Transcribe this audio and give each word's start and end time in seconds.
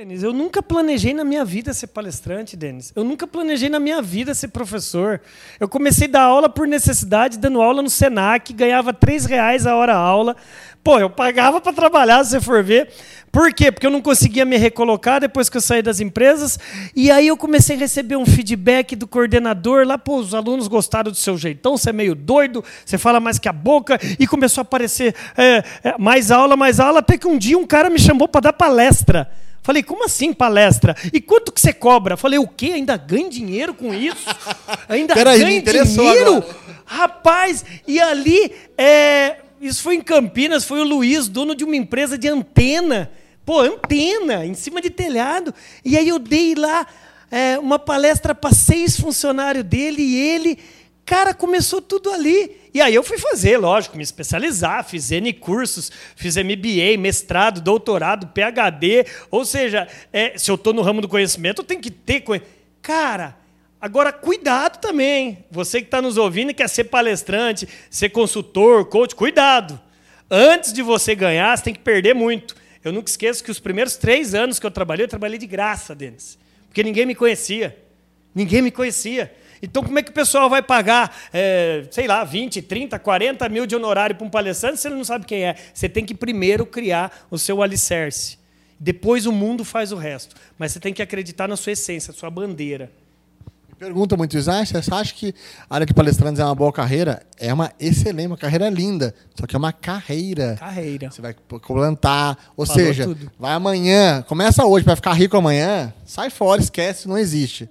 Denis, 0.00 0.22
eu 0.22 0.32
nunca 0.32 0.62
planejei 0.62 1.12
na 1.12 1.24
minha 1.24 1.44
vida 1.44 1.74
ser 1.74 1.88
palestrante, 1.88 2.56
Denis. 2.56 2.90
Eu 2.96 3.04
nunca 3.04 3.26
planejei 3.26 3.68
na 3.68 3.78
minha 3.78 4.00
vida 4.00 4.32
ser 4.32 4.48
professor. 4.48 5.20
Eu 5.58 5.68
comecei 5.68 6.08
a 6.08 6.10
dar 6.10 6.22
aula 6.22 6.48
por 6.48 6.66
necessidade, 6.66 7.38
dando 7.38 7.60
aula 7.60 7.82
no 7.82 7.90
Senac, 7.90 8.50
ganhava 8.54 8.94
três 8.94 9.26
reais 9.26 9.66
a 9.66 9.76
hora 9.76 9.94
aula. 9.94 10.34
Pô, 10.82 10.98
eu 10.98 11.10
pagava 11.10 11.60
para 11.60 11.74
trabalhar, 11.74 12.24
se 12.24 12.30
você 12.30 12.40
for 12.40 12.64
ver. 12.64 12.90
Por 13.30 13.52
quê? 13.52 13.70
Porque 13.70 13.86
eu 13.86 13.90
não 13.90 14.00
conseguia 14.00 14.46
me 14.46 14.56
recolocar 14.56 15.20
depois 15.20 15.50
que 15.50 15.58
eu 15.58 15.60
saí 15.60 15.82
das 15.82 16.00
empresas. 16.00 16.58
E 16.96 17.10
aí 17.10 17.26
eu 17.26 17.36
comecei 17.36 17.76
a 17.76 17.78
receber 17.78 18.16
um 18.16 18.24
feedback 18.24 18.96
do 18.96 19.06
coordenador 19.06 19.86
lá, 19.86 19.98
pô, 19.98 20.16
os 20.16 20.34
alunos 20.34 20.66
gostaram 20.66 21.10
do 21.10 21.16
seu 21.18 21.36
jeitão, 21.36 21.76
você 21.76 21.90
é 21.90 21.92
meio 21.92 22.14
doido, 22.14 22.64
você 22.86 22.96
fala 22.96 23.20
mais 23.20 23.38
que 23.38 23.50
a 23.50 23.52
boca. 23.52 24.00
E 24.18 24.26
começou 24.26 24.62
a 24.62 24.64
aparecer 24.64 25.14
é, 25.36 25.62
é, 25.84 25.98
mais 25.98 26.30
aula, 26.30 26.56
mais 26.56 26.80
aula, 26.80 27.00
até 27.00 27.18
que 27.18 27.28
um 27.28 27.36
dia 27.36 27.58
um 27.58 27.66
cara 27.66 27.90
me 27.90 27.98
chamou 27.98 28.26
para 28.26 28.40
dar 28.40 28.54
palestra. 28.54 29.30
Falei, 29.70 29.84
como 29.84 30.04
assim 30.04 30.32
palestra? 30.32 30.96
E 31.12 31.20
quanto 31.20 31.52
que 31.52 31.60
você 31.60 31.72
cobra? 31.72 32.16
Falei, 32.16 32.40
o 32.40 32.48
quê? 32.48 32.72
Ainda 32.74 32.96
ganha 32.96 33.30
dinheiro 33.30 33.72
com 33.72 33.94
isso? 33.94 34.26
Ainda 34.88 35.14
ganha 35.14 35.62
dinheiro? 35.62 36.38
Agora. 36.38 36.56
Rapaz, 36.84 37.64
e 37.86 38.00
ali, 38.00 38.52
é, 38.76 39.36
isso 39.60 39.80
foi 39.80 39.94
em 39.94 40.00
Campinas, 40.00 40.64
foi 40.64 40.80
o 40.80 40.84
Luiz, 40.84 41.28
dono 41.28 41.54
de 41.54 41.62
uma 41.62 41.76
empresa 41.76 42.18
de 42.18 42.26
antena. 42.26 43.12
Pô, 43.46 43.60
antena, 43.60 44.44
em 44.44 44.54
cima 44.54 44.82
de 44.82 44.90
telhado. 44.90 45.54
E 45.84 45.96
aí 45.96 46.08
eu 46.08 46.18
dei 46.18 46.56
lá 46.56 46.84
é, 47.30 47.56
uma 47.56 47.78
palestra 47.78 48.34
para 48.34 48.52
seis 48.52 48.98
funcionários 48.98 49.62
dele 49.62 50.02
e 50.02 50.16
ele. 50.16 50.58
Cara, 51.06 51.32
começou 51.32 51.80
tudo 51.80 52.10
ali. 52.10 52.56
E 52.72 52.80
aí 52.80 52.94
eu 52.94 53.02
fui 53.02 53.18
fazer, 53.18 53.56
lógico, 53.56 53.96
me 53.96 54.02
especializar, 54.02 54.84
fiz 54.84 55.10
N 55.10 55.32
cursos, 55.32 55.90
fiz 56.14 56.36
MBA, 56.36 56.98
mestrado, 56.98 57.60
doutorado, 57.60 58.28
PhD. 58.28 59.06
Ou 59.30 59.44
seja, 59.44 59.88
é, 60.12 60.38
se 60.38 60.50
eu 60.50 60.54
estou 60.54 60.72
no 60.72 60.82
ramo 60.82 61.00
do 61.00 61.08
conhecimento, 61.08 61.62
eu 61.62 61.66
tenho 61.66 61.80
que 61.80 61.90
ter 61.90 62.20
conhecimento. 62.20 62.60
Cara, 62.80 63.40
Agora, 63.80 64.12
cuidado 64.12 64.78
também. 64.78 65.42
Você 65.50 65.80
que 65.80 65.86
está 65.86 66.02
nos 66.02 66.18
ouvindo 66.18 66.50
e 66.50 66.54
quer 66.54 66.68
ser 66.68 66.84
palestrante, 66.84 67.66
ser 67.88 68.10
consultor, 68.10 68.84
coach, 68.84 69.14
cuidado. 69.14 69.80
Antes 70.30 70.70
de 70.72 70.82
você 70.82 71.14
ganhar, 71.14 71.56
você 71.56 71.64
tem 71.64 71.72
que 71.72 71.80
perder 71.80 72.14
muito. 72.14 72.54
Eu 72.84 72.92
nunca 72.92 73.10
esqueço 73.10 73.42
que 73.42 73.50
os 73.50 73.58
primeiros 73.58 73.96
três 73.96 74.34
anos 74.34 74.58
que 74.58 74.66
eu 74.66 74.70
trabalhei, 74.70 75.04
eu 75.04 75.08
trabalhei 75.08 75.38
de 75.38 75.46
graça, 75.46 75.94
Denis. 75.94 76.38
Porque 76.68 76.82
ninguém 76.82 77.06
me 77.06 77.14
conhecia. 77.14 77.76
Ninguém 78.34 78.60
me 78.60 78.70
conhecia. 78.70 79.34
Então, 79.62 79.82
como 79.82 79.98
é 79.98 80.02
que 80.02 80.10
o 80.10 80.14
pessoal 80.14 80.48
vai 80.48 80.62
pagar, 80.62 81.14
é, 81.32 81.84
sei 81.90 82.06
lá, 82.06 82.24
20, 82.24 82.62
30, 82.62 82.98
40 82.98 83.48
mil 83.48 83.66
de 83.66 83.76
honorário 83.76 84.16
para 84.16 84.26
um 84.26 84.30
palestrante 84.30 84.80
se 84.80 84.88
ele 84.88 84.96
não 84.96 85.04
sabe 85.04 85.26
quem 85.26 85.44
é? 85.44 85.54
Você 85.72 85.88
tem 85.88 86.04
que 86.04 86.14
primeiro 86.14 86.64
criar 86.64 87.26
o 87.30 87.38
seu 87.38 87.62
alicerce. 87.62 88.38
Depois 88.78 89.26
o 89.26 89.32
mundo 89.32 89.64
faz 89.64 89.92
o 89.92 89.96
resto. 89.96 90.34
Mas 90.58 90.72
você 90.72 90.80
tem 90.80 90.94
que 90.94 91.02
acreditar 91.02 91.46
na 91.46 91.56
sua 91.56 91.72
essência, 91.72 92.12
na 92.12 92.18
sua 92.18 92.30
bandeira 92.30 92.90
pergunta 93.80 94.14
muito 94.14 94.36
isso. 94.36 94.50
Ah, 94.50 94.62
você 94.62 94.76
acha 94.92 95.14
que 95.14 95.34
a 95.68 95.74
área 95.74 95.86
de 95.86 95.94
palestrantes 95.94 96.38
é 96.38 96.44
uma 96.44 96.54
boa 96.54 96.70
carreira? 96.70 97.22
É 97.38 97.52
uma 97.52 97.72
excelente, 97.80 98.26
uma 98.26 98.36
carreira 98.36 98.68
linda. 98.68 99.14
Só 99.34 99.46
que 99.46 99.56
é 99.56 99.58
uma 99.58 99.72
carreira. 99.72 100.56
Carreira. 100.60 101.10
Você 101.10 101.22
vai 101.22 101.34
plantar. 101.66 102.36
Ou 102.54 102.66
Falou 102.66 102.82
seja, 102.82 103.04
tudo. 103.04 103.32
vai 103.38 103.54
amanhã, 103.54 104.22
começa 104.28 104.66
hoje 104.66 104.84
para 104.84 104.94
ficar 104.96 105.14
rico 105.14 105.34
amanhã, 105.34 105.94
sai 106.04 106.28
fora, 106.28 106.60
esquece, 106.60 107.08
não 107.08 107.16
existe. 107.16 107.70